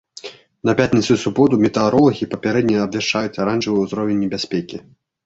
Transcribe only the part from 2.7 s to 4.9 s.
абвяшчаюць аранжавы ўзровень небяспекі.